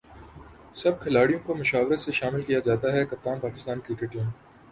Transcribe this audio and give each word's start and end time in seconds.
سب 0.75 0.93
کھلاڑیوں 1.01 1.39
کومشاورت 1.45 1.99
سےشامل 1.99 2.41
کیاجاتاہےکپتان 2.41 3.39
پاکستان 3.39 3.79
کرکٹ 3.85 4.11
ٹیم 4.13 4.21